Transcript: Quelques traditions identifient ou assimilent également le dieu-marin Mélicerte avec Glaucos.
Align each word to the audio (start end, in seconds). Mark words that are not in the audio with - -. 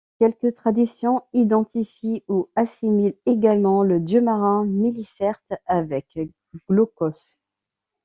Quelques 0.17 0.55
traditions 0.55 1.21
identifient 1.31 2.23
ou 2.27 2.49
assimilent 2.55 3.19
également 3.27 3.83
le 3.83 3.99
dieu-marin 3.99 4.65
Mélicerte 4.65 5.53
avec 5.67 6.17
Glaucos. 6.67 7.37